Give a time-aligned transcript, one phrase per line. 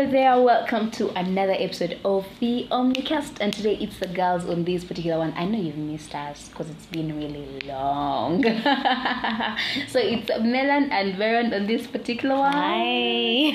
[0.00, 3.36] Hello there, welcome to another episode of the Omnicast.
[3.38, 5.34] And today it's the girls on this particular one.
[5.36, 8.42] I know you've missed us because it's been really long.
[9.88, 12.50] so it's Melan and Veron on this particular one.
[12.50, 13.50] Hi.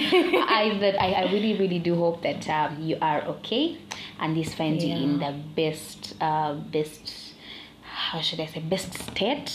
[0.48, 3.80] I that I, I really really do hope that um, you are okay
[4.20, 7.25] and this finds you in the best uh, best
[8.10, 9.50] how should I say best state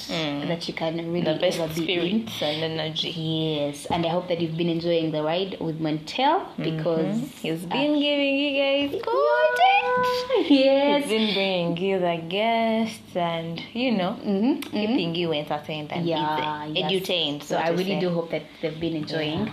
[0.50, 2.28] that you can really the best ever be in.
[2.48, 3.10] and energy.
[3.10, 6.36] Yes, and I hope that you've been enjoying the ride with Montel
[6.68, 10.50] because he's been giving you guys content.
[10.50, 14.70] yes, He's been bringing you the guests and, you know, Mhm, mhm.
[14.72, 16.90] keeping you entertained and yeah, yes.
[16.92, 17.42] edutained.
[17.42, 18.00] So so I really say.
[18.00, 19.44] do hope that they've been enjoying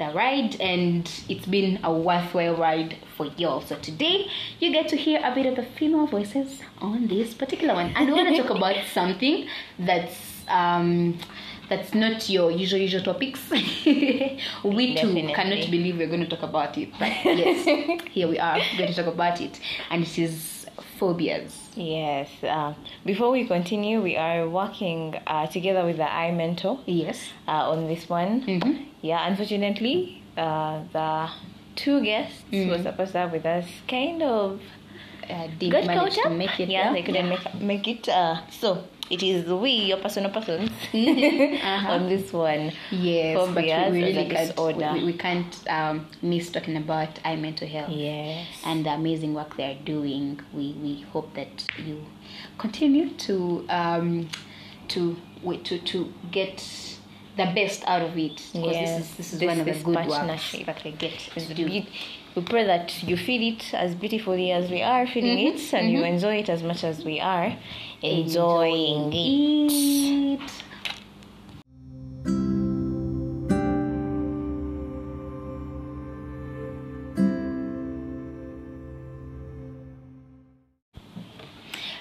[0.00, 3.60] the ride, and it's been a worthwhile ride for y'all.
[3.60, 4.26] So today
[4.58, 8.06] you get to hear a bit of the female voices on this particular one, and
[8.08, 9.46] we want to talk about something
[9.78, 11.18] that's um
[11.68, 13.40] that's not your usual usual topics.
[14.64, 18.58] we too cannot believe we're going to talk about it, but yes, here we are
[18.78, 20.66] going to talk about it, and it is
[20.98, 21.69] phobias.
[21.76, 22.28] Yes.
[22.42, 27.30] Uh, before we continue, we are working uh, together with the I mentor Yes.
[27.46, 28.42] uh, on this one.
[28.42, 28.82] Mm-hmm.
[29.02, 31.30] Yeah, unfortunately, uh, the
[31.76, 32.68] two guests who Mm.
[32.70, 34.60] were supposed to have with us kind of
[35.30, 36.68] Uh, did got manage to make it.
[36.68, 36.92] yeah, there.
[36.94, 38.08] they couldn't make make it.
[38.08, 41.92] Uh, so it is we, your personal persons, Uh-huh.
[41.94, 42.72] on this one.
[42.90, 46.76] Yes, but we, Phobias we as a really can't, we, we can't um, miss talking
[46.76, 48.46] about I Mental Health Yes.
[48.64, 50.40] and the amazing work they are doing.
[50.52, 52.04] We, we hope that you
[52.58, 54.28] continue to um,
[54.88, 56.58] to wait to to get
[57.36, 58.98] the best out of it because Yes.
[58.98, 60.66] this is this is one of the good partnership.
[60.66, 61.66] that they get It's to do.
[61.66, 61.86] beau-
[62.36, 65.90] We pray that you feel it as beautifully as we are feeling Mhm, it, and
[65.90, 67.56] you enjoy it as much as we are
[68.02, 69.72] enjoying, it.
[70.40, 70.50] it.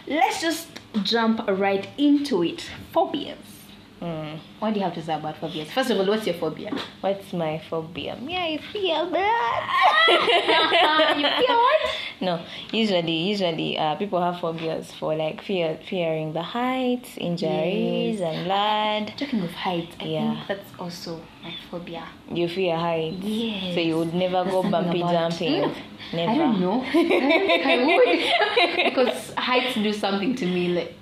[0.08, 0.68] Let's just
[1.04, 2.70] jump right into it.
[2.92, 3.59] Phobias.
[4.02, 4.40] Mm.
[4.60, 5.70] What do you have to say about phobias?
[5.72, 6.72] First of all, what's your phobia?
[7.02, 8.18] What's my phobia?
[8.26, 9.64] Yeah, I fear blood.
[11.20, 11.80] you fear what?
[12.22, 18.46] No, usually, usually, uh, people have phobias for like fear, fearing the heights, injuries, and
[18.46, 19.14] blood.
[19.18, 20.36] Talking of heights, I Yeah.
[20.36, 22.04] think that's also my phobia.
[22.32, 23.74] You fear heights, Yes.
[23.74, 25.64] so you would never There's go bungee jumping.
[25.64, 25.76] Mm.
[26.14, 26.32] Never.
[26.32, 26.84] I don't know.
[26.94, 30.70] I I would because heights do something to me.
[30.70, 30.94] Like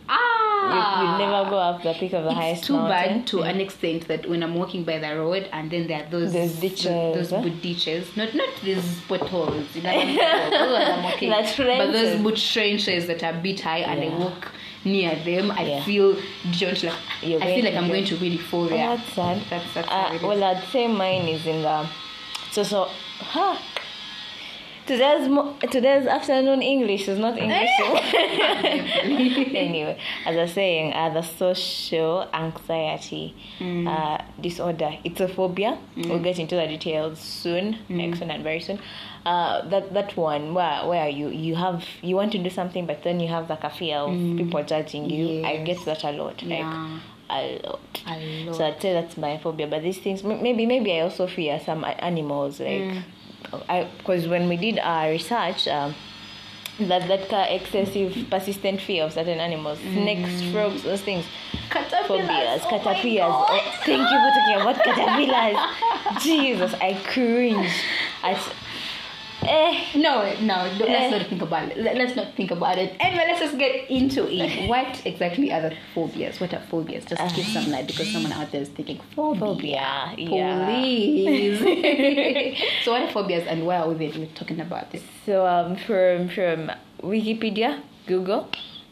[0.68, 3.18] You, ah, you'd never go up the peak of the It's highest too mountain.
[3.20, 6.10] bad to an extent that when I'm walking by the road and then there are
[6.10, 9.66] those Those ditches, those boot ditches, not not these potholes.
[9.76, 9.92] You know,
[10.52, 11.30] those okay.
[11.78, 14.52] But those boot trenches that are a bit high and I walk
[14.86, 15.84] near them, I Yeah.
[15.84, 16.16] feel
[16.60, 19.42] don't like You're I feel like I'm going to really fall Oh, that's sad.
[19.50, 20.22] That's that's Uh, how it is.
[20.24, 21.88] well, I'd say mine is in the
[22.52, 22.88] so so.
[23.20, 23.58] Huh.
[24.88, 27.70] Today's mo- today's afternoon English is not English.
[29.04, 33.88] anyway, as I was saying, uh, the social anxiety Mm.
[33.88, 34.92] uh, disorder.
[35.04, 35.78] It's a phobia.
[35.98, 38.00] We'll get into the details soon, Mm.
[38.00, 38.80] like soon and very soon.
[39.26, 43.04] Uh, that that one where where you you have you want to do something, but
[43.04, 45.44] then you have like a fear of people judging you.
[45.46, 45.66] I Mm.
[45.66, 46.42] Get that a lot.
[46.44, 46.64] Like
[47.30, 48.04] a lot.
[48.08, 48.56] A lot.
[48.56, 49.68] So I'd say that's my phobia.
[49.68, 52.62] But these things, maybe maybe I also fear some animals.
[52.62, 53.02] Like, Mm.
[53.70, 55.96] I because when we did our research, um,
[56.80, 61.26] that that excessive persistent fear of certain animals, snakes, frogs, those things,
[62.06, 63.34] phobias, Oh caterpillars.
[63.34, 66.24] Oh, thank you for talking about caterpillars.
[66.24, 67.74] Jesus, I cringe.
[68.24, 68.38] At,
[69.48, 71.18] eh, No, no, don't, let's Eh.
[71.18, 71.78] not think about it.
[71.78, 72.94] Let- Let's not think about it.
[73.00, 74.68] Anyway, let's just get into it.
[74.74, 76.40] What exactly are the phobias?
[76.40, 77.06] What are phobias?
[77.06, 79.40] Just give some light because someone out there is thinking phobia.
[79.40, 80.14] phobia.
[80.18, 80.66] Yeah.
[80.68, 81.60] Please.
[82.84, 85.04] so what are phobias and why are we talking about this?
[85.26, 86.72] So um, from from
[87.02, 88.48] Wikipedia, Google,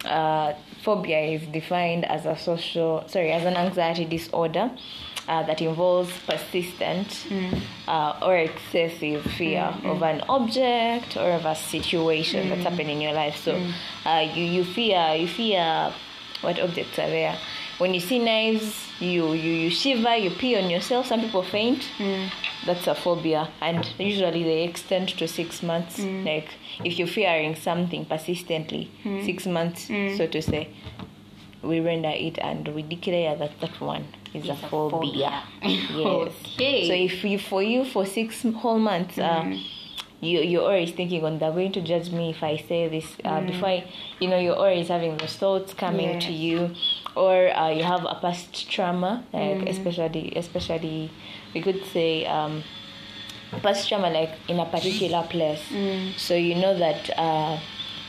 [0.05, 0.53] uh,
[0.83, 4.71] phobia is defined as a social, sorry, as an anxiety disorder
[5.27, 7.49] uh, that involves persistent hmm.
[7.87, 9.89] uh, or excessive fear hmm, hmm.
[9.89, 13.37] of an object or of a situation that's happening in your life.
[13.37, 13.55] So
[14.05, 15.93] uh, you you fear you fear
[16.41, 17.37] what objects are there.
[17.77, 21.07] When you see knives, you, you, you shiver, you pee on yourself.
[21.07, 21.89] Some people faint.
[22.65, 25.99] That's a phobia, and usually they extend to six months.
[25.99, 26.49] Like
[26.85, 28.91] if you're fearing something persistently,
[29.25, 30.69] six months, so to say,
[31.61, 34.05] we render it and we declare that that one
[34.35, 35.43] is a It's a phobia.
[35.61, 36.33] yes.
[36.53, 36.87] Okay.
[36.87, 39.57] So if you for you for six whole months, uh,
[40.21, 43.41] you you're always thinking on they're going to judge me if I say this uh,
[43.41, 46.71] before I, you know you're always having those thoughts coming to you,
[47.15, 51.11] or uh, you have a past trauma like especially especially
[51.53, 52.63] we could say um,
[53.61, 55.63] past trauma like in a particular place.
[55.69, 56.17] Mm.
[56.17, 57.59] So you know that uh,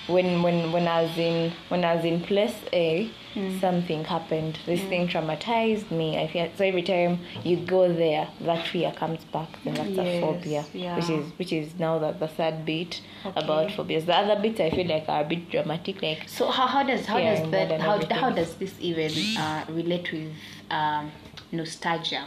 [0.09, 3.61] when when when I was in when I was in place A, Mm.
[3.61, 4.59] something happened.
[4.65, 6.17] This thing traumatized me.
[6.19, 9.49] I feel so every time you go there, that fear comes back.
[9.63, 10.97] Then that's Yes, a phobia, yeah.
[10.97, 13.39] which is which is now the, the third bit Okay.
[13.45, 14.07] about phobias.
[14.07, 17.05] The other bits I feel like are a bit dramatic, like So how, how does
[17.05, 18.17] how does that that how everything.
[18.17, 20.33] how does this even uh, relate with
[20.71, 21.13] um,
[21.53, 22.25] nostalgia?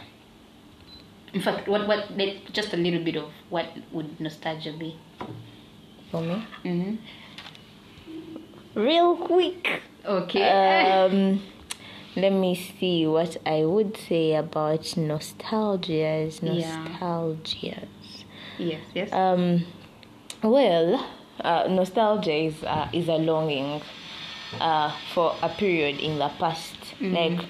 [1.34, 2.06] In fact, what what
[2.52, 4.96] just a little bit of what would nostalgia be?
[6.12, 6.94] for me, Mm-hmm.
[8.74, 9.82] Real quick.
[10.04, 10.48] Okay.
[10.48, 11.42] um
[12.16, 16.50] let me see what i would say about nostalgias Yeah.
[16.50, 18.24] nostalgias
[18.58, 18.80] yes.
[18.94, 19.12] Yes.
[19.12, 19.64] um
[20.42, 21.06] well
[21.44, 23.80] uh, nostalgia is uh, is a longing
[24.60, 27.40] uh, for a period in the past like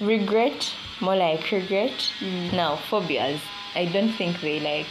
[0.00, 2.12] regret more like regret
[2.52, 3.40] now phobias
[3.74, 4.86] i don't think they like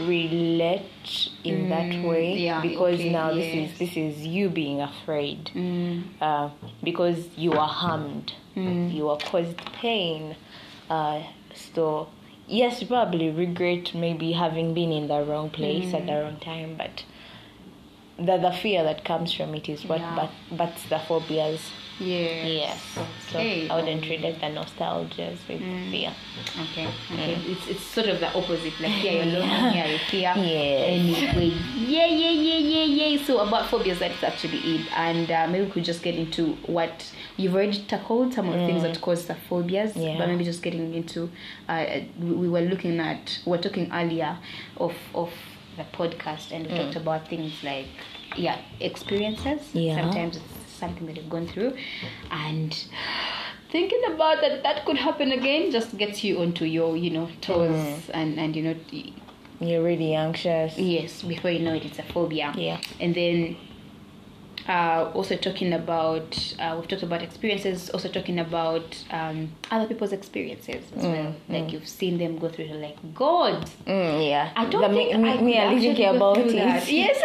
[0.00, 3.70] relate in that way yeah, because okay, now this yes.
[3.72, 6.04] is this is you being afraid Mm.
[6.20, 6.50] uh,
[6.82, 8.92] because you are harmed, Mm.
[8.92, 10.36] you are caused pain.
[10.88, 11.22] Uh,
[11.54, 12.08] so
[12.48, 16.22] yes, you probably regret maybe having been in the wrong place at the Mm.
[16.22, 17.04] wrong time, but
[18.26, 20.16] the the fear that comes from it is what Yeah.
[20.16, 21.70] but but the phobias.
[22.00, 22.46] Yes.
[22.96, 23.06] Yes.
[23.28, 23.68] Okay.
[23.68, 25.90] So I wouldn't relate the nostalgias with Mm.
[25.90, 26.12] fear.
[26.62, 26.88] Okay.
[27.12, 27.32] Okay.
[27.52, 28.72] It's it's sort of the opposite.
[28.80, 30.32] Like here you're lonely, here you're fear.
[30.36, 30.88] Yes.
[30.88, 33.24] Anyway, yeah, yeah, yeah, yeah, yeah.
[33.24, 34.86] So about phobias, that's actually it.
[34.96, 37.04] And uh, maybe we could just get into what
[37.36, 39.94] you've already tackled some of the things that cause the phobias.
[39.96, 40.16] Yeah.
[40.18, 41.30] But maybe just getting into.
[41.68, 41.84] Uh,
[42.18, 43.38] we we were looking at.
[43.44, 44.38] We were talking earlier
[44.78, 45.30] of of
[45.76, 47.86] the podcast, and we talked about things like
[48.36, 49.60] yeah experiences.
[49.74, 49.96] Yeah.
[50.00, 50.49] Sometimes it's
[50.80, 51.72] something that you've gone through,
[52.30, 52.76] and
[53.70, 57.70] thinking about that that could happen again just gets you onto your you know toes
[57.70, 58.10] mm-hmm.
[58.12, 58.74] and and you know
[59.60, 60.76] You're really anxious.
[60.78, 62.80] yes before you know it it's a phobia Yeah.
[62.98, 63.56] and then
[64.74, 66.28] uh, also talking about
[66.60, 68.88] uh, we've talked about experiences also talking about
[69.18, 69.38] um,
[69.74, 74.52] other people's experiences as well like you've seen them go through like god Mm, yeah.
[74.56, 76.52] I don't The think me, I me, me are living actually here about it.
[76.56, 76.88] that.
[77.02, 77.16] Yes.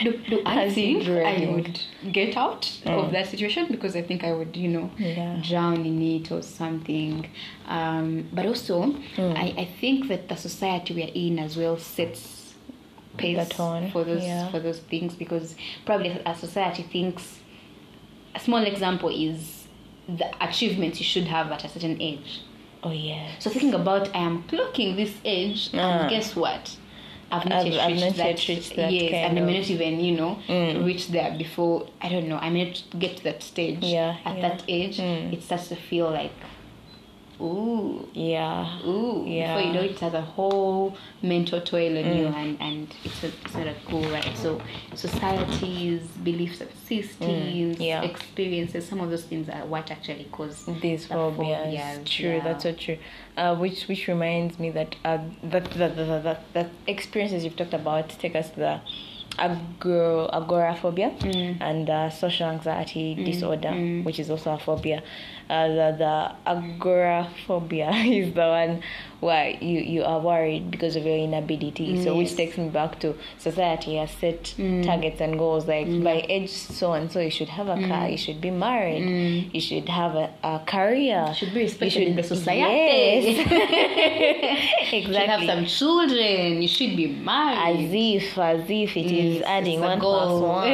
[0.04, 1.80] do, do I Has think I would
[2.12, 5.40] get out of that situation because I think I would, you know, Yeah.
[5.48, 7.28] drown in it or something.
[7.66, 12.41] Um, but also, I, I think that the society we are in as well sets
[13.18, 14.50] The for those yeah.
[14.50, 15.54] for those things because
[15.84, 17.38] probably a society thinks
[18.34, 19.66] a small example is
[20.08, 22.40] the achievements you should have at a certain age.
[22.82, 23.28] Oh yeah.
[23.38, 25.78] So thinking about I am clocking this age, Ah.
[26.00, 26.76] and guess what?
[27.30, 28.26] I've not I've- I've reached not that.
[28.26, 30.84] yet reached that yes, and I may not even you know Mm.
[30.84, 31.86] reach there before.
[32.00, 32.36] I don't know.
[32.38, 33.78] I may not get to that stage.
[33.84, 34.48] Yeah, At yeah.
[34.48, 35.32] that age, Mm.
[35.32, 36.32] it starts to feel like,
[37.42, 38.78] ooh, Yeah.
[38.86, 39.24] ooh.
[39.26, 39.56] Yeah.
[39.56, 42.34] Before you know it, has a whole mental toil on you, Mm.
[42.42, 44.30] and and it's, a, it's not a cool right.
[44.36, 44.60] So
[44.94, 46.56] societies, belief
[46.86, 48.02] systems, Mm, yeah.
[48.02, 51.64] experiences, some of those things are what actually cause these the phobias.
[51.64, 52.44] phobias, True, yeah.
[52.44, 52.98] that's so true.
[53.36, 57.74] Uh, which which reminds me that uh, that that that that, that experiences you've talked
[57.74, 58.80] about take us to the
[59.38, 61.56] agor agoraphobia Mm.
[61.60, 64.04] and uh, social anxiety disorder, mm.
[64.04, 65.02] which is also a phobia.
[65.52, 66.14] Uh, the the
[66.52, 68.82] agoraphobia is the one
[69.20, 72.02] where you you are worried because of your inability.
[72.04, 74.84] So which takes me back to society has set Mm.
[74.88, 78.16] targets and goals like by age so and so you should have a car, you
[78.24, 79.54] should be married, Mm.
[79.54, 81.24] you should have a, a career.
[81.28, 82.60] You should be respected should- in the society.
[82.60, 83.24] Yes.
[84.92, 86.60] You should have some children.
[86.64, 87.86] You should be married.
[87.86, 90.42] As if, as if it is adding one plus goal.
[90.42, 90.72] one.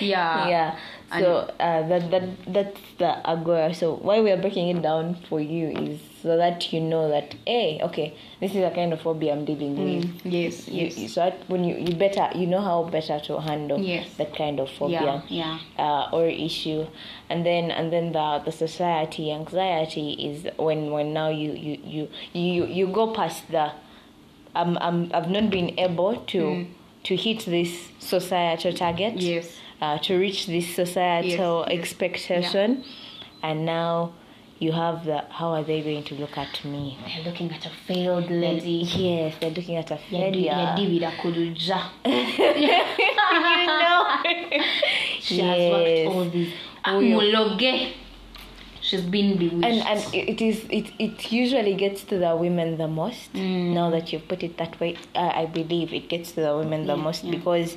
[0.00, 0.48] yeah.
[0.54, 0.78] yeah.
[1.18, 3.74] So uh, that that that's the agora.
[3.74, 7.34] So why we are breaking it down for you is so that you know that
[7.46, 10.04] hey, okay, this is a kind of phobia I'm dealing with.
[10.04, 10.68] Mm, yes.
[10.68, 11.12] You, Yes.
[11.12, 14.14] so that when you you better you know how better to handle Yes.
[14.18, 15.22] that kind of phobia.
[15.28, 15.58] Yeah.
[15.78, 16.86] uh, or issue
[17.28, 22.08] and then and then the the society anxiety is when when now you you you
[22.32, 23.72] you, you go past the
[24.54, 26.66] um, um I've not been able to
[27.04, 29.22] to hit this societal target Mm.
[29.22, 29.56] Yes.
[29.80, 31.78] Uh, to reach this societal Yes, yes.
[31.80, 32.84] expectation
[33.42, 34.12] and now
[34.58, 37.70] you have the how are they going to look at me They're looking at a
[37.86, 38.82] failed lady.
[38.84, 40.32] yes they're looking at a failure
[40.76, 40.90] you
[43.66, 44.20] know
[45.20, 46.08] She has worked Yes.
[46.14, 46.52] all these.
[46.84, 47.92] Muloge.
[48.82, 49.64] She's been bewitched.
[49.64, 53.74] and and it is it it usually gets to the women the most Mm.
[53.74, 56.86] now that you put it that way uh, i believe it gets to the women
[56.86, 57.30] the Yeah, most yeah.
[57.36, 57.76] because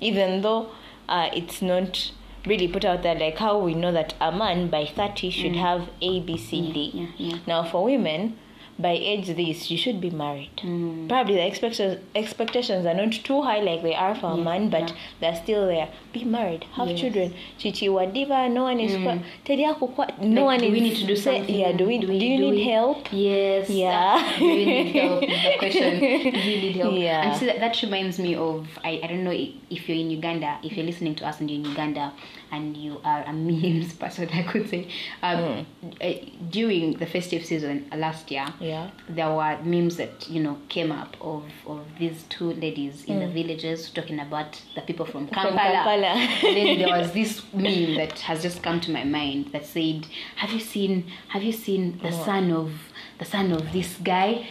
[0.00, 0.68] even though
[1.08, 2.10] uh, it's not
[2.46, 5.88] really put out there like how we know that a man by 30 should have
[6.02, 7.08] a b c d Mm.
[7.18, 7.38] yeah, yeah.
[7.46, 8.36] now for women
[8.78, 11.08] by age this you should be married Mm.
[11.08, 14.88] probably the expectations expectations are not too high like they are for a man but
[14.90, 14.96] yeah.
[15.20, 17.00] they're still there be married have Yes.
[17.00, 19.20] children chichi wadiva no one is Mm.
[19.44, 21.54] tell yako kwa- no Like, one do is we need to do something?
[21.60, 23.70] yeah do we do, you do need we- help Yes.
[23.70, 24.18] Yeah.
[24.38, 25.22] do you need help?
[25.22, 26.00] Is the question.
[26.00, 26.94] Do you need help?
[26.94, 27.22] Yeah.
[27.28, 29.30] And see, that, that reminds me of I, I don't know
[29.70, 32.12] if you're in Uganda, if you're listening to us and you're in Uganda
[32.54, 34.88] and you are a memes person, I could say.
[35.22, 35.66] Um,
[36.00, 36.12] uh,
[36.50, 40.90] during the festive season uh, last year, yeah there were memes that you know came
[40.92, 45.56] up of, of these two ladies in the villages talking about the people from Kampala.
[45.56, 46.28] Kampala.
[46.42, 50.06] then there was this meme that has just come to my mind that said,
[50.36, 51.10] "Have you seen?
[51.28, 52.72] Have you seen the son of
[53.18, 54.46] the son of this guy?"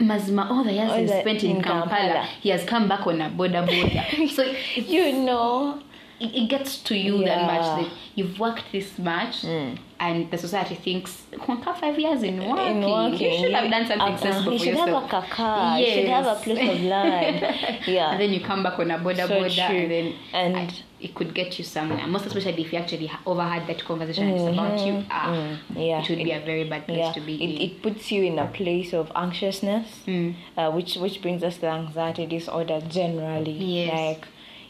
[0.00, 2.24] Mazima, all the years All he spent in, in Kampala, Kampala.
[2.40, 4.04] he has come back on a border border.
[4.34, 4.42] so
[4.74, 5.80] you know
[6.24, 10.74] it, it gets to you that much that you've worked this much and the society
[10.74, 14.52] thinks "Kwaka five years in working, in working you should have done something uh, sensible
[14.52, 15.80] you should yourself have a kaka.
[15.80, 17.40] You should have a place of land.
[17.86, 18.10] Yeah.
[18.12, 20.70] And then you come back on a border So border and then And- I-
[21.02, 22.06] it could get you somewhere.
[22.06, 25.04] Most especially if you actually overheard that conversation and it's about you.
[25.10, 25.56] Ah, Mm,
[25.88, 26.00] yeah.
[26.00, 27.12] it would be a very bad place yeah.
[27.12, 27.60] to be it, in.
[27.66, 30.34] it puts you in a place of anxiousness Mm.
[30.56, 33.50] uh, which which brings us to anxiety disorder generally.
[33.50, 33.92] Yes.
[33.92, 34.24] like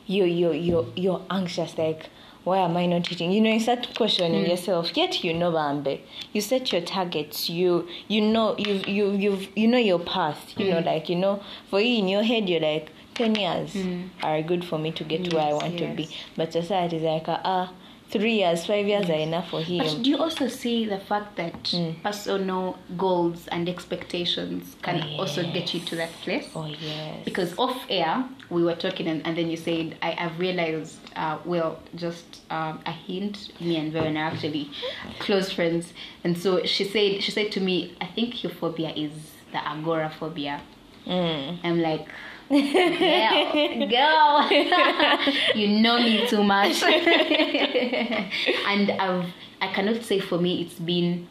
[0.07, 2.11] you you you you're anxious like
[2.45, 3.31] why am I not hitting?
[3.31, 4.49] You know, you start questioning mm.
[4.49, 4.97] yourself.
[4.97, 6.01] Yet you know Bambe.
[6.33, 7.49] You set your targets.
[7.49, 10.53] You you know you you you you know your path.
[10.59, 10.87] You know, mm.
[10.87, 14.09] like you know, for you in your head, you're like ten years mm.
[14.23, 16.09] are good for me to get to where I Yes, want to be.
[16.37, 17.73] But society is like, ah,
[18.13, 19.79] three years, five years are enough for him.
[19.79, 22.03] But do you also see the fact that Mm.
[22.03, 26.49] personal goals and expectations can also get you to that place?
[26.55, 27.25] oh yes.
[27.25, 28.15] because off air
[28.51, 32.75] we were talking and, and then you said I, I've realized uh, well just um,
[32.87, 34.71] a hint me and Verona are actually
[35.19, 35.93] close friends
[36.25, 39.13] and so she said she said to me I think your phobia is
[39.53, 40.61] the agoraphobia
[41.07, 41.59] Mm.
[41.65, 42.07] I'm like
[42.53, 44.51] girl girl
[45.55, 49.27] you know me too much and I've
[49.61, 51.29] I cannot say for me it's been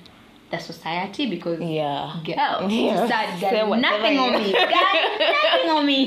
[0.52, 2.20] the society because Yeah.
[2.26, 3.08] girl Yeah.
[3.40, 6.06] Say got nothing on me got nothing on me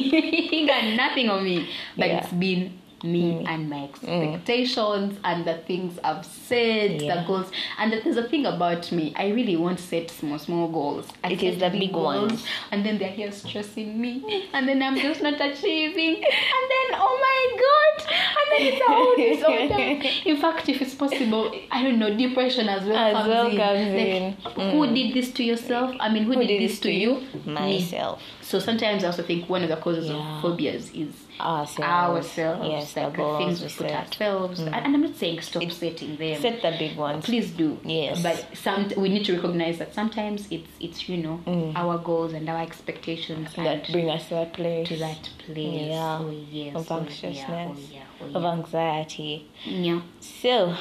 [0.51, 2.19] he got nothing on me but Yeah.
[2.25, 7.21] it's been me and my expectations and the things I've said, Yeah.
[7.21, 7.51] the goals.
[7.79, 9.13] And there's a thing about me.
[9.17, 11.07] I really want to set small, small goals.
[11.23, 12.45] I It is the big ones.
[12.71, 17.15] and then they're here stressing me, and then I'm just not achieving, and then oh
[17.27, 17.97] my god,
[18.39, 20.09] and then it's a whole disorder.
[20.31, 23.57] In fact, if it's possible, I don't know, depression as well As comes well in.
[23.57, 24.35] comes Like, in.
[24.55, 24.73] Mm.
[24.73, 25.95] Who did this to yourself?
[26.01, 27.23] I mean, who, did, this to you?
[27.45, 28.23] Myself.
[28.41, 30.37] So sometimes I also think one of the causes Yeah.
[30.37, 31.09] of phobias is
[31.41, 31.81] Ourselves.
[32.29, 34.61] ourselves, Yes, like the things we put ourselves.
[34.61, 36.41] And and I'm not saying stop setting them.
[36.41, 37.25] Set the big ones.
[37.25, 37.79] Please do.
[37.85, 38.23] Yes.
[38.23, 41.41] But some we need to recognize that sometimes it's it's you know
[41.77, 43.65] our goals and our expectations Mm.
[43.65, 45.89] that bring us to that place to that place.
[45.89, 46.19] Yeah.
[46.21, 46.75] Oh yes.
[46.77, 48.35] of oh, anxiousness, Yeah, oh yeah.
[48.35, 49.47] Oh, of anxiety.
[49.67, 50.01] yeah.
[50.21, 50.75] So,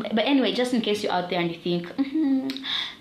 [0.00, 2.52] But, but anyway, just in case you're out there and you think, "Mhm,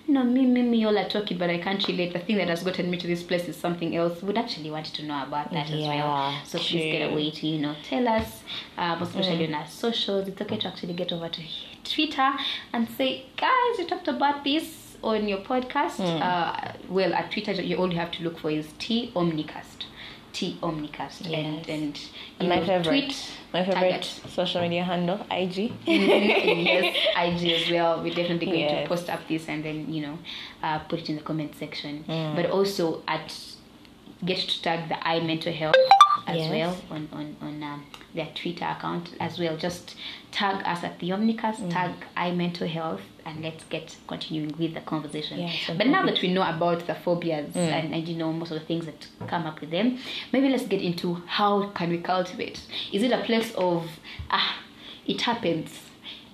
[0.08, 2.14] no, me, me, me, all are talking, but I can't relate.
[2.14, 4.22] The thing that has gotten me to this place is something else.
[4.22, 5.88] Would actually want to know about that as well.
[5.88, 7.14] Yeah, So please get true.
[7.14, 8.44] away to you know tell us,
[8.78, 10.28] um, especially on our socials.
[10.28, 11.42] It's okay to actually get over to
[11.84, 12.32] Twitter
[12.74, 16.00] and say, guys, you talked about this on your podcast.
[16.00, 19.86] Uh, well, at Twitter, you all you have to look for is T Omnicast.
[20.36, 21.66] T Omnicast and Yes.
[21.70, 22.00] and and
[22.42, 23.16] you my favorite, tweet,
[23.54, 24.22] my favorite us.
[24.34, 25.72] social media handle, IG.
[25.86, 27.92] yes, IG as well.
[28.04, 28.84] We're definitely going Yes.
[28.84, 30.18] to post up this and then you know
[30.62, 32.04] uh, put it in the comment section.
[32.08, 32.36] Mm.
[32.36, 33.28] But also at
[34.26, 35.76] get to tag the I mental health
[36.28, 36.50] as Yes.
[36.52, 39.56] well on on on um, their Twitter account as well.
[39.58, 39.96] Just
[40.32, 41.72] tag us at the Omnicast, Mm.
[41.72, 45.40] tag I mental health, and let's get continuing with the conversation.
[45.40, 47.72] Yes, but now that we know about the phobias Mm.
[47.78, 49.98] and, and you know most of the things that come up with them,
[50.34, 52.60] maybe let's get into how can we cultivate.
[52.92, 53.88] Is it a place of
[54.32, 54.58] ah,
[55.06, 55.82] it happens.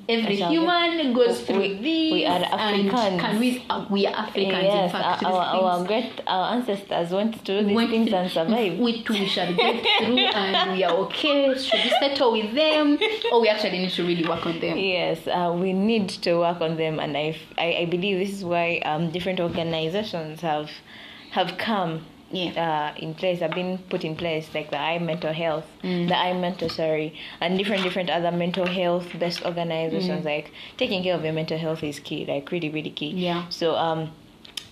[0.10, 2.12] Every human goes we- through we- this.
[2.13, 3.22] we are Africans.
[3.22, 3.63] Can we?
[3.70, 4.63] Uh, we are Africans.
[4.63, 8.31] yes, in fact, our, our, great our ancestors went do these went things through- and
[8.31, 8.79] survive.
[8.79, 11.58] We too shall get through, and we are okay.
[11.58, 12.98] Should we settle with them,
[13.31, 14.77] or we actually need to really work on them?
[14.77, 18.79] Yes, uh, we need to work on them, and I I believe this is why
[18.86, 20.70] um, different organizations have
[21.31, 22.93] have come Yeah.
[22.95, 26.07] uh, in place, have been put in place, like the I Mental Health, Mm.
[26.07, 30.25] the I Mental, sorry, and different different other mental health based organizations.
[30.25, 33.11] Like taking care of your mental health is key, like really really key.
[33.11, 33.45] Yeah.
[33.50, 34.11] So um,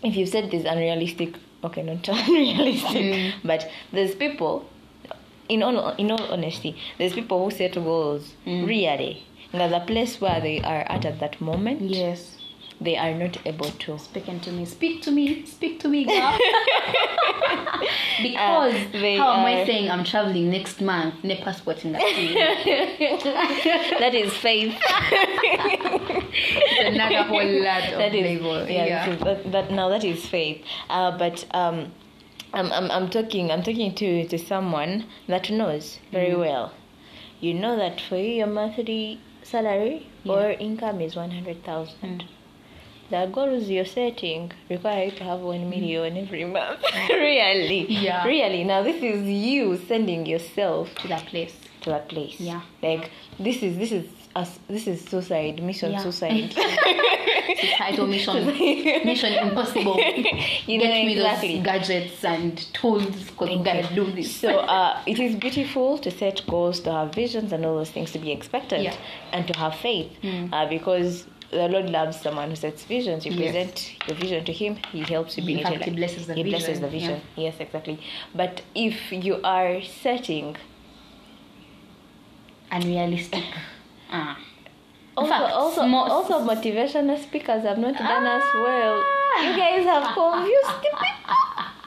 [0.03, 3.33] if you said this unrealistic, okay, not unrealistic, Mm.
[3.43, 4.65] but there's people
[5.49, 8.67] in all in all honesty, there's people who set goals Mm.
[8.67, 9.23] really.
[9.51, 12.35] Now the place where they are at at that moment, Yes.
[12.81, 16.37] They are not able to Speaking to me, speak to me, speak to me, girl.
[18.21, 21.15] because Uh, they how am I saying I'm traveling next month?
[21.23, 22.01] Ne passport in that
[23.99, 24.73] that is faith
[26.85, 28.67] another whole lot of that is label.
[28.67, 31.91] yeah, is- that, that now that is faith uh, but um
[32.53, 36.39] I'm, I'm, I'm talking I'm talking to, to someone that knows very Mm.
[36.39, 36.73] well.
[37.41, 40.33] You know that for you your monthly salary Yeah.
[40.33, 42.23] or income is one hundred thousand.
[42.23, 42.27] Mm.
[43.09, 46.81] The goals you're setting require you to have one million every month.
[47.09, 47.91] really.
[47.91, 48.23] Yeah.
[48.25, 48.63] Really.
[48.63, 51.55] Now this is you sending yourself to that place.
[51.81, 52.39] to that place.
[52.39, 52.61] Yeah.
[52.83, 55.99] Like this is this is us this is suicide, mission Yeah.
[56.03, 56.53] suicide.
[57.77, 58.45] Title mission,
[59.05, 59.97] mission impossible.
[60.67, 61.55] You know Get me exactly.
[61.55, 64.35] those gadgets and tools because we gotta do this.
[64.35, 68.11] So uh, it is beautiful to set goals, to have visions, and all those things
[68.11, 68.95] to be expected, Yeah.
[69.31, 70.53] and to have faith, Mm.
[70.53, 73.25] uh, because the Lord loves someone who sets visions.
[73.25, 73.41] You Yes.
[73.51, 76.33] present your vision to Him, He helps you In bring it to He blesses the
[76.35, 77.21] He blesses vision, the vision.
[77.35, 77.99] Yes, exactly.
[78.35, 80.55] But if you are setting
[82.71, 83.43] Unrealistic.
[84.11, 84.37] Ah.
[85.15, 89.03] Also fact, also small- also motivational speakers have not done as well.
[89.43, 91.07] You guys have confused people.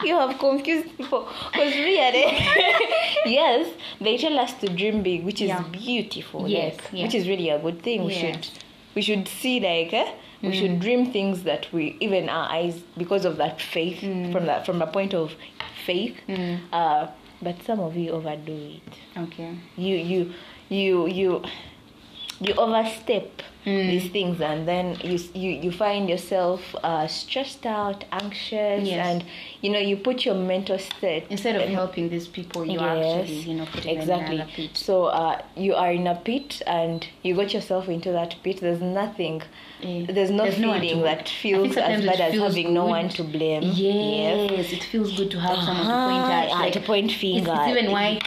[0.08, 2.24] You have confused people because really,
[3.26, 3.68] yes,
[4.00, 5.64] they tell us to dream big, which is Yeah.
[5.72, 6.46] beautiful.
[6.48, 7.02] Yes, like, yes.
[7.06, 8.04] which is really a good thing.
[8.04, 8.46] We should
[8.94, 13.24] we should see like eh, we should dream things that we even our eyes because
[13.24, 14.00] of that faith
[14.32, 15.34] from that from a point of
[15.86, 16.16] faith.
[16.28, 16.60] Mm.
[16.72, 17.06] Uh,
[17.40, 19.56] but some of you overdo it Okay.
[19.76, 20.32] you you
[20.68, 21.42] you you
[22.46, 23.90] you overstep Mm.
[23.92, 29.06] these things and then you you, you find yourself uh, stressed out anxious Yes.
[29.06, 29.24] and
[29.60, 33.38] you know you put your mental state Instead of helping these people, you are actually,
[33.50, 34.76] you know, putting exactly them in another pit.
[34.76, 38.80] so uh, you are in a pit and you got yourself into that pit there's
[38.82, 39.36] nothing
[39.84, 43.22] Eh, there's no there's feeling to- that feels as bad as having no one to
[43.22, 46.48] blame Yes, it feels good to have someone to point Uh-huh, at.
[46.48, 47.54] yeah, Like, to point it's, finger.
[47.56, 48.18] it's even why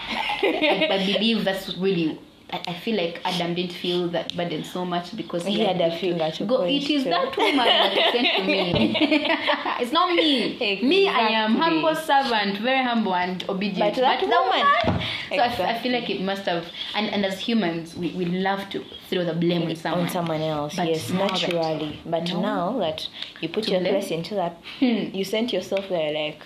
[0.41, 2.19] I, I believe that's really.
[2.51, 5.97] I, I feel like Adam didn't feel that burden so much because He had a
[5.97, 6.63] finger to go.
[6.63, 7.10] It is to.
[7.10, 8.95] that woman that sent to me.
[9.81, 10.58] it's not me.
[10.84, 13.95] Me, I am humble servant, very humble and obedient.
[13.95, 15.81] But that the woman- So I Exactly.
[15.89, 16.65] feel like it must have.
[16.95, 20.01] And, and as humans, we, we love to throw the blame on someone.
[20.05, 22.41] on someone else But yes now that- naturally but No.
[22.41, 23.08] now that
[23.41, 23.93] you put your blame?
[23.93, 25.13] place into that hmm.
[25.15, 26.41] you sent yourself there like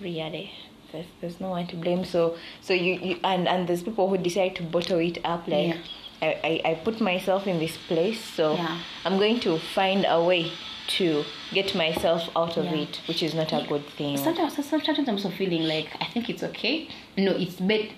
[0.00, 0.50] really
[0.92, 4.16] there's, there's no one to blame so so you, you and and there's people who
[4.18, 5.76] decide to bottle it up like Yeah.
[6.22, 8.78] I, I, I put myself in this place so Yeah.
[9.04, 10.52] i'm going to find a way
[10.98, 12.82] to get myself out of Yeah.
[12.82, 16.28] it which is not a good thing Sometimes, sometimes I'm also feeling like I think
[16.28, 16.88] it's okay.
[17.16, 17.90] No, it's bet.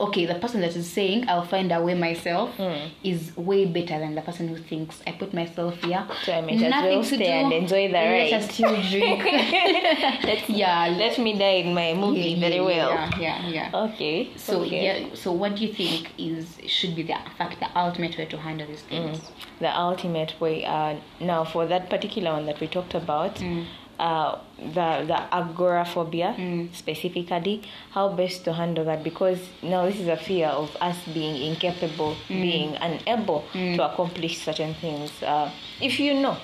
[0.00, 2.90] Okay, the person that is saying I'll find a way myself Mm.
[3.02, 6.06] is way better than the person who thinks I put myself here.
[6.24, 8.32] So I might as well stay and enjoy the Let ride.
[8.34, 9.24] us still drink.
[10.24, 13.82] let, yeah, let me die in my movie yeah, very yeah, well Yeah, yeah, yeah.
[13.86, 14.84] okay So okay.
[14.84, 18.26] yeah, so what do you think is should be the in fact the ultimate way
[18.26, 19.20] to handle these things?
[19.60, 20.64] the ultimate way.
[20.64, 23.64] Uh, now, for that particular one that we talked about, Mm.
[23.98, 26.74] Uh, the the agoraphobia Mm.
[26.74, 29.02] specifically, how best to handle that?
[29.02, 32.42] Because now this is a fear of us being incapable, Mm.
[32.42, 35.10] being unable to accomplish certain things.
[35.22, 36.36] Uh, if you know.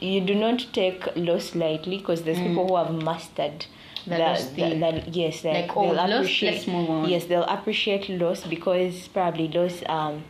[0.00, 3.66] You do not take loss lightly because there's people who have mastered
[4.04, 4.18] Mm.
[4.18, 4.80] The thing.
[4.80, 6.52] that- yes, like, Like, oh, they'll loss, appreciate.
[6.54, 7.08] let's move on.
[7.08, 10.24] Yes, they'll appreciate loss because probably loss um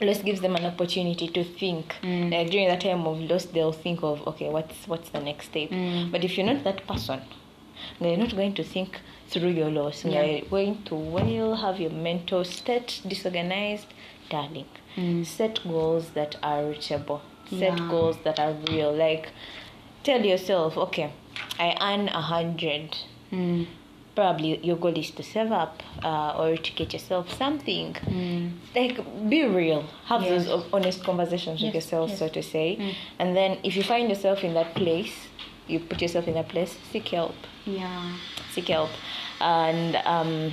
[0.00, 1.94] loss gives them an opportunity to think.
[2.02, 2.30] Mm.
[2.32, 5.70] Like during that time of loss, they'll think of okay, what's what's the next step.
[5.70, 6.10] Mm.
[6.12, 7.20] But if you're not that person,
[8.00, 10.04] they're not going to think through your loss.
[10.04, 10.22] Yeah.
[10.22, 13.86] They're going to well have your mental state disorganized,
[14.28, 14.66] darling.
[14.96, 15.24] Mm.
[15.26, 17.22] Set goals that are reachable.
[17.48, 17.88] Set Yeah.
[17.90, 18.92] goals that are real.
[18.92, 19.28] Like
[20.02, 21.12] tell yourself, okay,
[21.58, 22.96] I earn a hundred
[23.32, 23.66] Mm.
[24.14, 28.50] Probably your goal is to save up uh, or to get yourself something Mm.
[28.74, 28.96] like
[29.30, 30.46] be real have Yes.
[30.46, 32.18] those honest conversations with yourself yes.
[32.18, 32.94] so to say Mm.
[33.20, 35.14] and then if you find yourself in that place
[35.68, 37.34] you put yourself in that place seek help
[37.66, 38.12] Yeah.
[38.52, 38.90] seek help
[39.40, 40.52] and um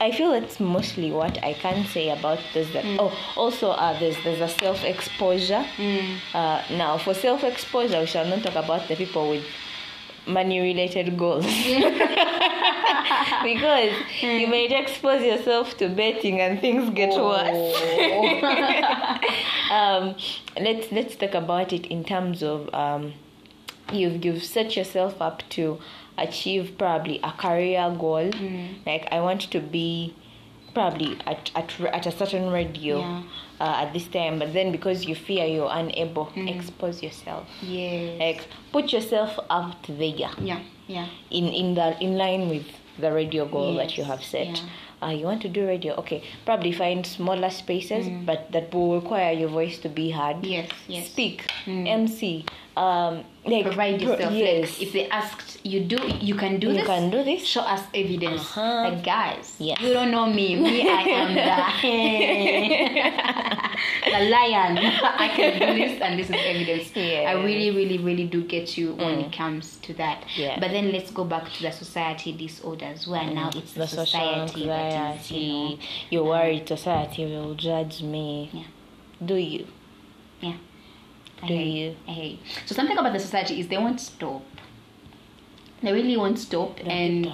[0.00, 2.68] I feel it's mostly what I can say about this.
[2.72, 5.64] That oh, also uh, there's there's a self exposure.
[5.76, 6.16] Mm.
[6.34, 9.44] Uh, now for self exposure, we shall not talk about the people with
[10.26, 11.46] money related goals
[13.42, 17.74] because you might expose yourself to betting and things get worse.
[19.70, 20.14] um,
[20.60, 23.12] let's let's talk about it in terms of um,
[23.92, 25.78] you've you've set yourself up to
[26.18, 28.30] achieve probably a career goal.
[28.86, 30.14] Like I want to be
[30.74, 33.22] probably at at, at a certain radio Yeah.
[33.60, 36.48] uh, at this time but then because you fear you're unable Mm.
[36.56, 38.18] expose yourself Yes.
[38.18, 40.60] like put yourself out there yeah.
[40.86, 41.06] Yeah.
[41.30, 42.66] in in the in line with
[42.98, 45.06] the radio goal that you have set yeah.
[45.08, 48.26] uh, you want to do radio okay probably find smaller spaces Mm.
[48.26, 50.68] but that will require your voice to be heard Yes.
[50.88, 51.06] Yes.
[51.10, 51.86] speak Mm.
[51.88, 52.44] mc
[52.76, 54.32] um like Provide pro- yourself.
[54.32, 56.86] yes Like if they asked you do, you can do You this.
[56.86, 57.44] can do this.
[57.46, 58.40] Show us evidence.
[58.40, 58.90] Uh-huh.
[58.90, 59.80] Like guys, Yes.
[59.80, 60.56] you don't know me.
[60.56, 61.42] Me, I am the
[64.12, 64.78] the lion.
[64.78, 66.90] I can do this, and this is evidence.
[66.94, 67.26] Yes.
[67.28, 70.22] I really, really, really do get you when it comes to that.
[70.22, 70.38] Mm.
[70.38, 70.60] Yeah.
[70.60, 74.66] But then let's go back to the society disorders, where now it's the, the society
[74.66, 75.78] that is, you know,
[76.10, 78.64] you're worried society will judge me Yeah.
[79.24, 79.66] do you
[80.40, 80.56] yeah.
[81.44, 81.96] I Do you?
[82.08, 82.38] I hear you.
[82.66, 84.42] So something about the society is they won't stop.
[85.82, 87.26] They really won't stop, Don't and.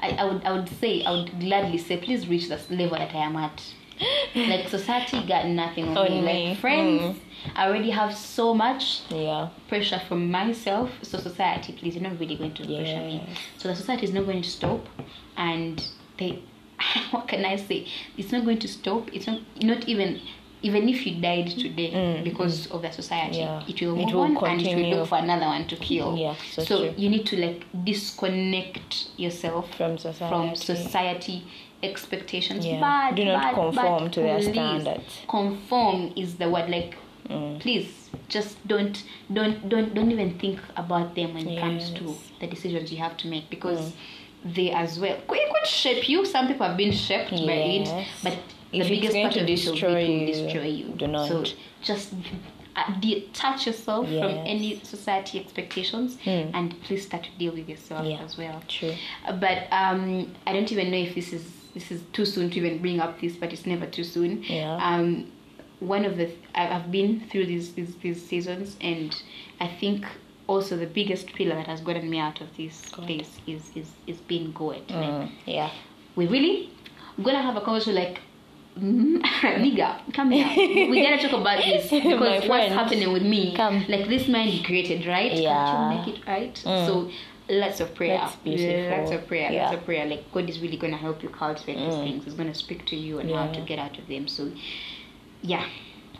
[0.00, 3.14] I, I would I would say I would gladly say please reach the level that
[3.14, 3.62] I am at.
[4.34, 6.20] like society got nothing on, On me.
[6.22, 6.48] me.
[6.50, 7.20] Like friends, Mm.
[7.54, 10.90] I already have so much yeah pressure from myself.
[11.02, 13.22] So society, please, you're not really going to pressure me.
[13.58, 14.86] So the society is not going to stop,
[15.36, 15.82] and
[16.18, 16.42] they,
[17.10, 17.86] what can I say?
[18.18, 19.10] It's not going to stop.
[19.14, 20.20] It's not not even.
[20.68, 23.62] Even if you died today Mm, because of the society, Yeah.
[23.68, 26.16] it will It move will on and it will look for another one to kill.
[26.16, 31.42] Yeah, so so you need to like disconnect yourself from society from society
[31.82, 32.64] expectations.
[32.66, 32.80] Yeah.
[32.80, 35.20] But Do not but, conform but to their standards.
[35.28, 36.70] Conform is the word.
[36.70, 36.96] Like,
[37.28, 37.58] Mm.
[37.60, 37.88] please,
[38.28, 38.96] just don't
[39.32, 42.04] don't don't don't even think about them when it comes to
[42.40, 43.92] the decisions you have to make because
[44.56, 46.24] they as well could, it could shape you.
[46.26, 47.88] Some people have been shaped by it,
[48.22, 48.36] but
[48.80, 50.86] If it's biggest part of it will destroy you, destroy you.
[50.96, 51.28] do not.
[51.28, 51.44] So
[51.82, 52.12] just
[52.76, 56.50] uh, detach yourself from any society expectations Hmm.
[56.54, 58.24] and please start to deal with yourself Yeah.
[58.24, 58.62] as well.
[58.68, 58.94] true
[59.26, 62.56] Uh, but um, I don't even know if this is this is too soon to
[62.58, 64.42] even bring up this, but it's never too soon.
[64.44, 64.76] Yeah.
[64.76, 65.26] Um,
[65.80, 69.14] one of the I- I've been through these, these these seasons, and
[69.60, 70.06] I think
[70.46, 73.06] also the biggest pillar that has gotten me out of this God.
[73.06, 74.82] place is is is being good.
[74.90, 75.70] Like, Mm, yeah
[76.16, 76.70] we really
[77.22, 78.20] gonna have a conversation like.
[78.80, 80.48] mm, Nigga, come here.
[80.90, 83.54] We gotta talk about this My because what's happening with me.
[83.56, 83.84] come.
[83.88, 85.32] Like this mind created, right?
[85.32, 85.70] Yeah.
[85.70, 86.54] Can't you make it right?
[86.64, 86.86] Mm.
[86.86, 87.10] So
[87.48, 88.18] lots of prayer.
[88.18, 88.98] That's beautiful.
[88.98, 89.52] Lots of prayer.
[89.52, 89.64] Yeah.
[89.66, 90.06] Lots of prayer.
[90.06, 92.02] Like God is really gonna help you cultivate these Mm.
[92.04, 92.24] things.
[92.24, 94.26] He's gonna speak to you and how to get out of them.
[94.26, 94.50] So
[95.42, 95.66] yeah.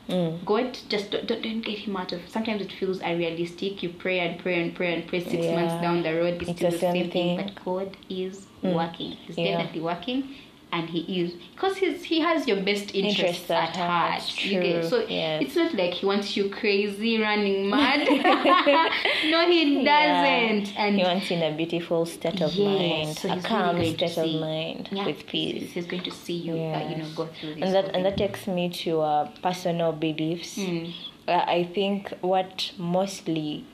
[0.09, 0.45] mm.
[0.45, 3.83] God just don't, don't, don't get him out of sometimes it feels unrealistic.
[3.83, 5.55] You pray and pray and pray and pray six Yeah.
[5.57, 7.37] months down the road, it's, It's still the same thing.
[7.37, 7.37] thing.
[7.37, 8.75] But God is Mm.
[8.77, 9.13] working.
[9.27, 9.57] He's Yeah.
[9.57, 10.35] definitely working
[10.75, 14.21] and he is because he's he has your best interests Interests at heart.
[14.23, 14.45] heart.
[14.45, 15.43] You get- so Yes.
[15.45, 18.01] it's not like he wants you crazy running mad.
[19.33, 20.67] no, he doesn't.
[20.79, 23.95] And he wants you in a beautiful state of Yes, mind so a calm really
[23.95, 27.27] state of mind yeah, with peace He's going to see you, uh, you know, go
[27.27, 27.63] through this.
[27.65, 30.93] and that and that takes me to uh, personal beliefs Mm.
[31.29, 33.65] uh, i think what mostly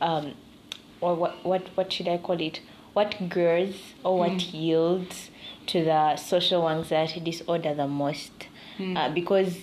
[0.00, 0.34] um
[1.00, 2.60] or what what what should i call it
[2.98, 4.52] what grows or what Mm.
[4.62, 5.30] yields
[5.68, 8.32] to the social anxiety disorder the most
[8.78, 8.96] Mm.
[8.96, 9.56] uh, because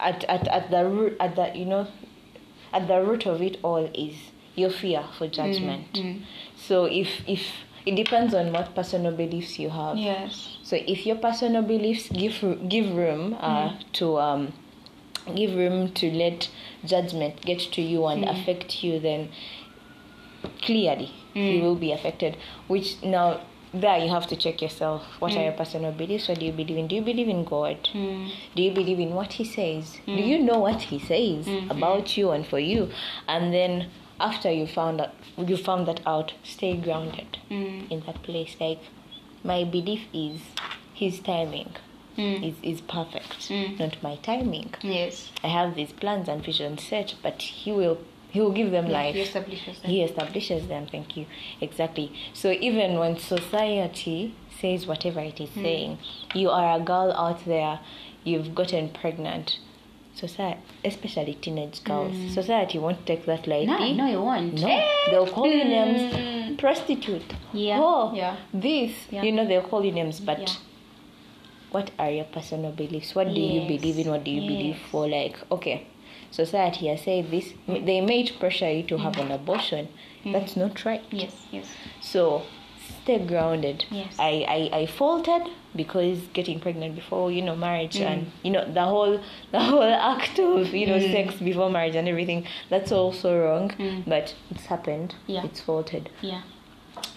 [0.00, 1.86] at, at at the root at the you know
[2.72, 4.14] at the root of it all is
[4.56, 6.22] your fear for judgment Mm.
[6.56, 7.42] so if if
[7.86, 10.58] it depends on what personal beliefs you have Yes.
[10.64, 12.36] so if your personal beliefs give
[12.68, 14.52] give room uh, to um,
[15.34, 16.48] give room to let
[16.84, 19.28] judgment get to you and affect you, then
[20.62, 22.36] clearly you will be affected.
[22.66, 23.40] Which now
[23.74, 25.02] there you have to check yourself.
[25.18, 26.28] What are your personal beliefs?
[26.28, 26.88] What do you believe in?
[26.88, 27.76] Do you believe in God?
[27.92, 28.30] Mm.
[28.54, 29.96] Do you believe in what He says?
[30.06, 32.90] Do you know what He says about you and for you?
[33.26, 33.88] And then
[34.20, 37.90] after you found that you found that out, stay grounded Mm.
[37.90, 38.56] in that place.
[38.60, 38.80] Like
[39.44, 40.40] my belief is
[40.94, 41.70] His timing
[42.16, 42.42] Mm.
[42.48, 43.78] is is perfect, Mm.
[43.78, 44.74] not my timing.
[44.82, 45.30] Yes.
[45.44, 47.98] I have these plans and visions set, but He will
[48.30, 49.14] He will give them Yeah, life.
[49.14, 49.88] he establishes that.
[49.90, 50.86] He establishes them.
[50.86, 51.26] Thank you.
[51.60, 52.12] Exactly.
[52.34, 55.60] So even when society says whatever it is Hmm.
[55.60, 55.98] is saying,
[56.34, 57.80] you are a girl out there,
[58.24, 59.58] you've gotten pregnant.
[60.14, 63.66] Society, especially teenage girls, society won't take that lightly.
[63.92, 63.96] Hmm.
[63.96, 64.54] No, no, you won't.
[64.60, 65.68] No, they'll call you Mm.
[65.70, 66.60] names.
[66.60, 67.34] Prostitute.
[67.52, 68.34] Yeah, Oh, yeah.
[68.52, 68.92] This.
[69.12, 69.22] Yeah.
[69.22, 70.54] You know, they'll call you names, but Yeah.
[71.70, 73.14] what are your personal beliefs?
[73.14, 74.10] What do you believe in?
[74.10, 75.06] What do you believe for?
[75.08, 75.86] Like, okay,
[76.30, 77.52] society has said this.
[77.66, 79.88] They may pressure you to have an abortion.
[80.24, 81.02] That's not right.
[81.10, 81.66] Yes, yes.
[82.00, 82.42] So
[83.02, 83.84] stay grounded.
[83.90, 84.14] Yes.
[84.18, 88.06] I, I, I faltered because getting pregnant before, you know, marriage Mm.
[88.06, 89.20] and you know, the whole
[89.52, 93.70] the whole act of, you know, sex before marriage and everything, that's also wrong.
[93.70, 94.04] Mm.
[94.06, 95.14] But it's happened.
[95.26, 95.44] Yeah.
[95.44, 96.10] It's faulted.
[96.20, 96.42] Yeah.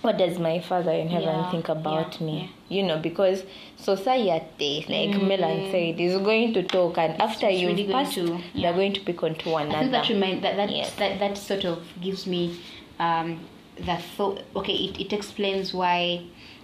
[0.02, 2.78] What does my father in heaven Yeah, think about yeah, me yeah.
[2.78, 3.44] you know because
[3.78, 7.60] society like Melan said is going to talk and after Mm.
[7.60, 8.62] you've really going passed to- yeah.
[8.62, 10.94] they're going to pick onto one I think another that remind that that, Yes.
[10.96, 12.60] that that sort of gives me
[13.00, 13.40] um,
[13.78, 14.42] the thought.
[14.56, 16.22] Okay, it, it explains why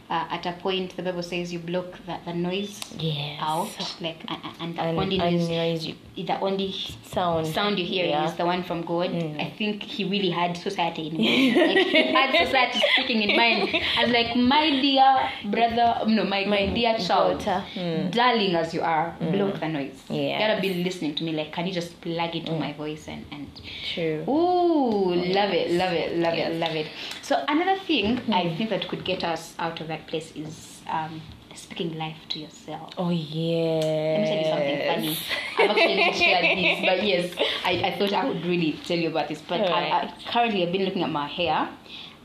[0.09, 3.69] uh, at a point the Bible says you block the, the noise yes out,
[4.01, 8.05] like and, and the and, only noise, noise you the only sound sound you hear
[8.05, 8.25] yeah.
[8.27, 9.09] is the one from God.
[9.11, 9.39] Mm.
[9.45, 11.77] I think he really had society in mind.
[11.77, 13.75] like he had society speaking in mind.
[13.97, 17.41] As like my dear brother, no, my, my, My dear child.
[17.41, 18.11] Mm.
[18.11, 20.01] darling as you are, block the noise.
[20.09, 20.41] Yes.
[20.41, 21.31] You gotta be listening to me.
[21.33, 23.47] Like, can you just plug into my voice and and
[23.93, 26.51] true Ooh, love it, love it, love Yes.
[26.51, 26.87] it, love it.
[27.21, 31.21] So another thing I think that could get us out of that place is um,
[31.55, 32.93] speaking life to yourself.
[32.97, 33.79] oh yeah
[34.13, 35.17] Let me tell you something funny.
[35.57, 39.09] I've actually not shared this, but yes, I, I thought I would really tell you
[39.09, 39.41] about this.
[39.41, 41.69] But I, I, currently, I've been looking at my hair,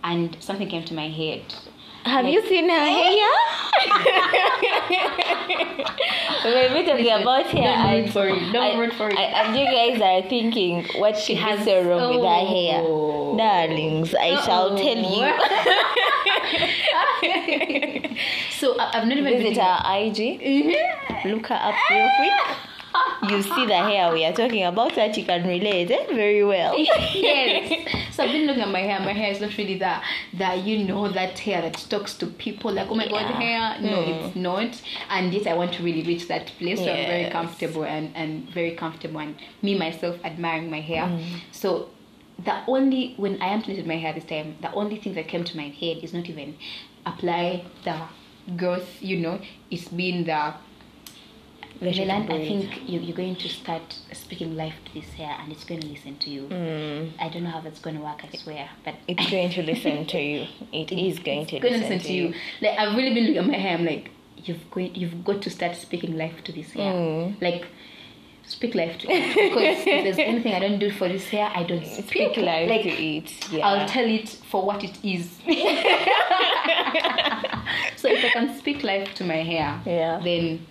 [0.04, 1.42] and something came to my head.
[2.04, 3.30] Have Like- you seen her hair?
[6.44, 7.76] We're we talking about hair.
[7.76, 8.52] Don't root for it.
[8.52, 9.16] Don't I- root for it.
[9.18, 12.54] I- and you guys are thinking, what She has- so wrong with her Oh.
[12.54, 12.82] hair?
[13.38, 15.32] Darlings, I shall tell you.
[18.58, 21.28] so I, I've not even Visit been- our IG, mm-hmm.
[21.30, 22.32] look her up real quick.
[22.32, 22.58] Ah!
[23.28, 26.06] You see the hair we are talking about that you can relate eh?
[26.08, 26.76] very well.
[27.14, 27.88] yes.
[28.12, 29.00] So I've been looking at my hair.
[29.00, 32.72] My hair is not really that that you know that hair that talks to people
[32.72, 33.80] like oh my god hair.
[33.80, 34.80] No, it's not.
[35.08, 38.48] And yet I want to really reach that place where I'm very comfortable and and
[38.50, 41.04] very comfortable and me myself admiring my hair.
[41.04, 41.40] Mm.
[41.52, 41.90] So
[42.44, 45.56] the only when I implemented my hair this time, the only thing that came to
[45.56, 46.56] my head is not even
[47.06, 48.00] apply the
[48.56, 49.00] growth.
[49.00, 50.54] You know, it's been the
[51.84, 55.80] I think you, you're going to start speaking life to this hair and it's going
[55.80, 56.42] to listen to you.
[56.42, 57.12] Mm.
[57.18, 58.68] I don't know how that's going to work, I swear.
[58.84, 60.46] But It's going to listen to you.
[60.72, 62.34] It is going to to listen, listen to you.
[62.60, 65.50] Like, I've really been looking at my hair, I'm like, you've, going, you've got to
[65.50, 66.92] start speaking life to this hair.
[66.92, 67.42] Mm.
[67.42, 67.66] Like,
[68.46, 69.34] speak life to it.
[69.34, 72.68] Because if there's anything I don't do for this hair, I don't speak, Speak life
[72.68, 73.52] like, to it.
[73.52, 73.66] Yeah.
[73.66, 75.30] I'll tell it for what it is.
[77.96, 80.20] so if I can speak life to my hair, Yeah.
[80.22, 80.64] then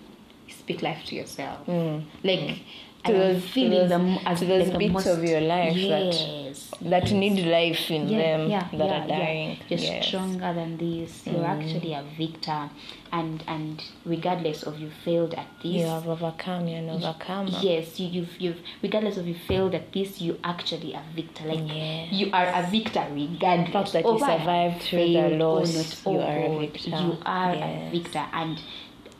[0.51, 1.65] speak life to yourself.
[1.67, 2.03] Mm.
[2.23, 2.59] Like
[3.03, 5.23] To I am those- to feeling those- the as to those like bits most, of
[5.23, 7.11] your life that- yes, that yes.
[7.13, 9.49] need life in yeah, them yeah, that yeah, are dying.
[9.49, 9.65] Yeah.
[9.69, 10.05] You're Yes.
[10.07, 11.25] stronger than this.
[11.25, 11.55] You're Mm.
[11.63, 12.69] actually a victor,
[13.11, 17.49] and and regardless of you failed at this, You have overcome, you're an overcomer.
[17.63, 21.45] Yes, you, you've you've regardless of you failed at this, you actually a victor.
[21.47, 22.05] Like Yeah.
[22.11, 23.73] you are a victor regardless.
[23.73, 26.89] fact that you survived through the failed loss, you Oh are a victor.
[26.91, 28.59] You are a victor, and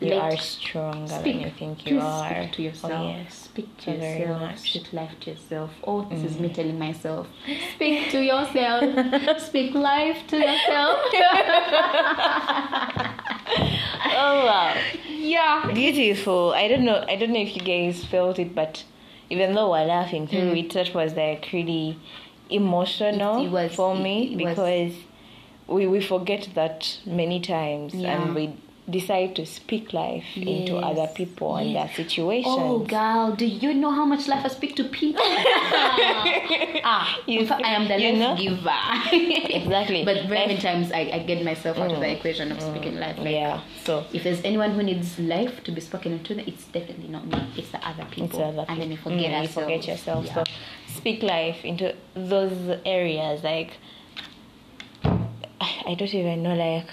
[0.02, 1.36] You like, are stronger speak.
[1.36, 2.30] than you think you Please are.
[2.44, 2.94] Speak to yourself.
[2.94, 3.34] Oh, yes.
[3.38, 4.42] Speak to So yourself.
[4.42, 4.58] Mm.
[4.58, 5.72] Speak life to yourself.
[5.84, 7.28] Oh, this is me telling myself.
[7.76, 9.40] Speak to yourself.
[9.48, 11.00] speak life to yourself.
[14.14, 14.76] Oh wow.
[15.10, 15.72] yeah.
[15.74, 16.54] Beautiful.
[16.54, 18.84] I don't know I don't know if you guys felt it, but
[19.30, 20.66] even though we're laughing through Mm.
[20.66, 21.98] it, that was like really
[22.50, 24.94] emotional It- it was- for me it was- because
[25.68, 28.22] we, we forget that many times Yeah.
[28.22, 28.54] and we
[28.92, 32.56] decide to speak life into other people and their situations.
[32.58, 35.22] Oh, girl, do you know how much life I speak to people?
[36.84, 38.36] ah, You in fact, I am the life know?
[38.38, 39.52] giver.
[39.62, 40.04] Exactly.
[40.06, 42.18] But very many times I, I get myself out of the Mm.
[42.18, 43.18] equation of speaking life.
[43.18, 43.62] Like, yeah.
[43.84, 47.40] So If there's anyone who needs life to be spoken into, it's definitely not me.
[47.58, 48.26] It's the other people.
[48.26, 50.26] It's other and then we forget Mm, you forget yourself.
[50.26, 50.34] Yeah.
[50.36, 50.44] So
[50.88, 53.44] speak life into those areas.
[53.44, 53.72] Like
[55.04, 56.56] I don't even know.
[56.56, 56.88] Like,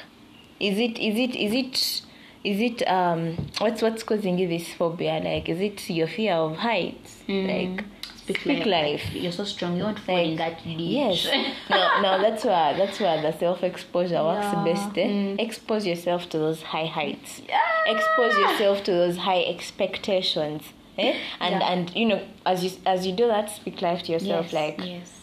[0.60, 2.02] is it is it is it
[2.44, 5.20] is it um what's what's causing you this phobia?
[5.22, 7.22] Like, is it your fear of heights?
[7.28, 7.84] Like,
[8.26, 9.12] speak, life.
[9.12, 9.76] You're so strong.
[9.76, 10.78] You won't fall in that ditch.
[10.78, 11.26] Yes.
[11.70, 14.64] no, no, that's where that's where the self exposure works Yeah.
[14.64, 14.98] best.
[14.98, 15.06] Eh?
[15.08, 15.40] Mm.
[15.40, 17.42] Expose yourself to those high heights.
[17.48, 17.60] yeah.
[17.86, 20.62] Expose yourself to those high expectations.
[20.98, 21.16] Eh?
[21.40, 21.72] And Yeah.
[21.72, 24.78] and you know, as you as you do that, speak life to yourself Yes, like
[24.86, 25.17] yes.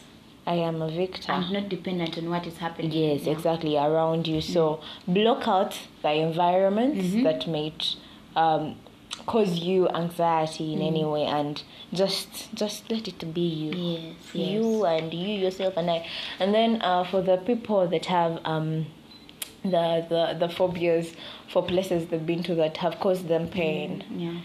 [0.47, 1.31] I am a victor.
[1.31, 2.91] And not dependent on what is happening.
[2.91, 3.31] Yes, Yeah.
[3.33, 4.41] exactly around you.
[4.41, 7.23] So block out the environments Mhm.
[7.23, 7.95] that might
[8.35, 8.75] um,
[9.25, 14.01] cause you anxiety in any way, and just just let it be you Yes,
[14.33, 14.49] yes.
[14.51, 16.05] you and you yourself and I.
[16.39, 18.85] And then uh, for the people that have um,
[19.63, 21.13] the, the the phobias
[21.47, 24.41] for places they've been to that have caused them pain, Yeah.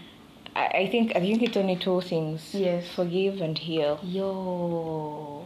[0.55, 2.87] I, I think I think it's only two things: Yes.
[2.95, 3.99] forgive and heal.
[4.03, 5.43] Yo.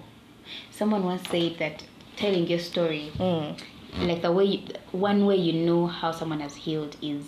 [0.71, 1.83] Someone once said that
[2.15, 3.57] telling your story, Mm.
[4.07, 4.59] like the way, you,
[4.91, 7.23] one way you know how someone has healed is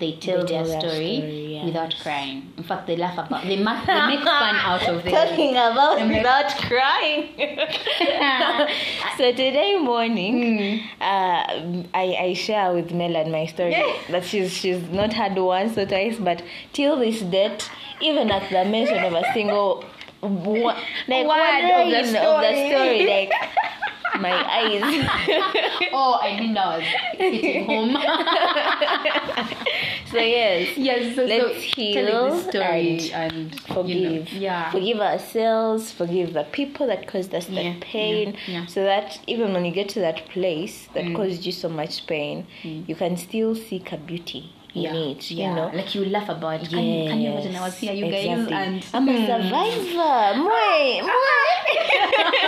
[0.00, 1.64] they tell They their tell their story, story, yes.
[1.66, 2.52] without crying.
[2.56, 3.44] In fact, they laugh about.
[3.44, 5.10] They make they make fun out of it.
[5.12, 7.28] Talking about like- without crying.
[9.18, 10.80] so today morning, Mm.
[11.00, 13.76] uh, I, I share with Melan my story
[14.10, 18.64] that she's she's not had once or twice, but till this date, even at the
[18.68, 19.84] mention of a single
[20.28, 20.76] wo-
[21.08, 22.70] like Word of the line of the story.
[22.70, 23.32] story, like
[24.20, 24.82] my eyes.
[25.92, 26.86] oh, I didn't know I was
[27.18, 27.90] hitting home.
[30.10, 34.32] so yes, yes, so, Let's so heal telling the story and, forgive.
[34.32, 34.70] You know, yeah.
[34.70, 38.36] Forgive ourselves, forgive the people that caused us that Yeah, pain.
[38.46, 38.66] yeah, yeah.
[38.66, 41.16] So that even when you get to that place that Mm.
[41.16, 45.30] caused you so much pain, you can still seek a beauty in yeah, it.
[45.30, 45.48] yeah.
[45.50, 45.70] You know?
[45.74, 46.62] like you laugh about.
[46.62, 46.68] it.
[46.70, 47.54] Can, you, can you imagine?
[47.56, 48.54] I was here, you guys, exactly.
[48.56, 50.40] and I'm a survivor.
[50.40, 52.44] Mwah, mwah.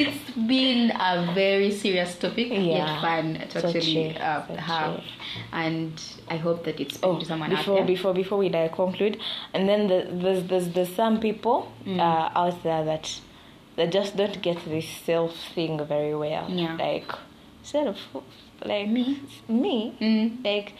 [0.00, 2.60] it's been a very serious topic Yeah.
[2.60, 5.02] yet fun to So actually true, uh, so have true.
[5.52, 5.92] and
[6.28, 9.18] i hope that it's Oh, to someone before before before we like conclude,
[9.54, 12.00] and then the, there's there's there's some people Mm.
[12.00, 13.20] uh, out there that
[13.76, 16.46] that just don't get this self thing very well.
[16.50, 16.76] Yeah.
[16.76, 17.10] Like
[17.62, 17.98] self,
[18.64, 19.18] like Me?
[19.48, 20.44] me, Mm.
[20.44, 20.72] like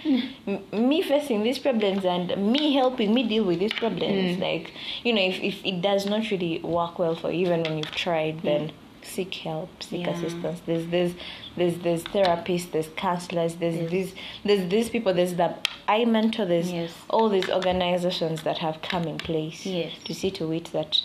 [0.47, 3.79] m- me facing these problems and me helping me deal with these Mm.
[3.79, 4.39] problems.
[4.39, 4.73] Like
[5.05, 7.91] you know, if if it does not really work well for you, even when you've
[7.95, 10.11] tried, then seek help, seek Yeah.
[10.11, 10.61] assistance.
[10.67, 11.13] There's there's
[11.57, 13.91] there's there's therapists, there's counselors, there's Yes.
[13.91, 15.55] these there's these people, there's the
[15.89, 16.93] I Mental, there's Yes.
[17.11, 19.93] all these organizations that have come in place Yes.
[20.05, 21.01] to see to it that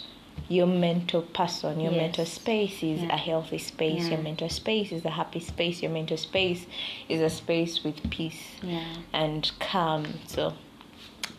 [0.49, 2.01] your mental person, your Yes.
[2.01, 3.13] mental space is Yeah.
[3.13, 4.15] a healthy space, Yeah.
[4.15, 6.65] your mental space is a happy space, your mental space
[7.07, 10.19] is a space with peace yeah and calm.
[10.27, 10.53] So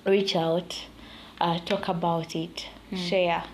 [0.04, 0.86] reach out,
[1.40, 3.44] uh, talk about it, share.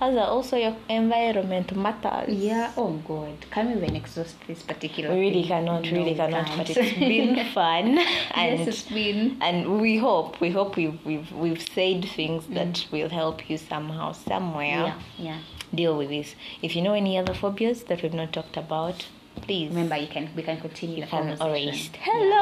[0.00, 0.28] Yeah that?
[0.28, 2.28] Also, your environment matters.
[2.34, 5.48] yeah oh god can we even exhaust this particular We really thing?
[5.48, 6.58] cannot, No, really cannot, can't.
[6.58, 11.30] but it's been fun and yes it's been and we hope we hope we've we've
[11.32, 12.92] we've said things that mm.
[12.92, 15.38] will help you somehow somewhere yeah yeah
[15.74, 19.06] deal with this if you know any other phobias that we've not talked about
[19.42, 22.32] please remember you can we can continue the can always conversation tell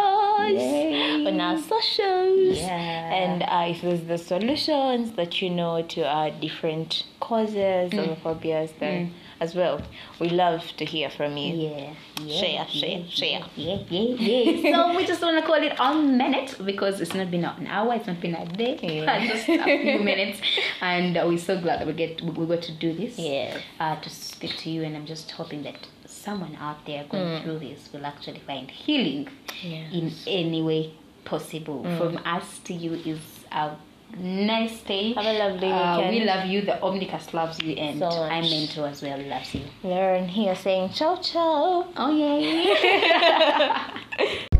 [0.44, 1.26] Yay.
[1.26, 3.14] on our socials Yeah.
[3.22, 8.16] and uh, if there's the solutions that you know to our different causes of the
[8.22, 9.80] phobias then as well
[10.20, 13.40] we love to hear from you Yeah, yeah, Share, share, yeah, share.
[13.56, 14.72] Yeah, yeah, yeah.
[14.76, 17.94] so we just want to call it a minute because it's not been an hour,
[17.94, 19.26] it's not been a day, Yeah.
[19.32, 20.40] just a few minutes,
[20.80, 23.18] and uh, we're so glad that we get we, we got to do this.
[23.18, 25.76] Yeah, Uh, to speak to you, and I'm just hoping that
[26.26, 27.42] someone out there going Mm.
[27.42, 29.22] through this will actually find healing
[29.62, 29.92] Yes.
[29.98, 30.82] in any way
[31.24, 31.80] possible.
[31.84, 31.98] Mm.
[31.98, 33.70] From us to you is a
[34.18, 35.06] nice day.
[35.18, 36.58] Have a lovely Uh, we love you.
[36.70, 38.08] The Omnicast loves you, and So.
[38.36, 39.62] I Mental as well loves you.
[39.82, 42.46] Lauren here saying ciao ciao Oh yay!